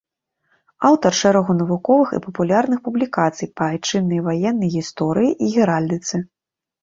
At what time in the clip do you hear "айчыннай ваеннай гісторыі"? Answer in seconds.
3.73-5.31